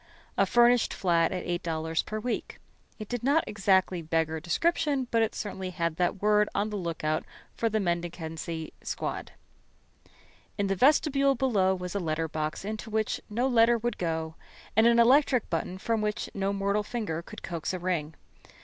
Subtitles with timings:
[0.35, 2.57] A furnished flat at $8 per week.
[2.97, 7.23] It did not exactly beggar description, but it certainly had that word on the lookout
[7.53, 9.33] for the mendicancy squad.
[10.57, 14.33] In the vestibule below was a letter box into which no letter would go,
[14.75, 18.15] and an electric button from which no mortal finger could coax a ring.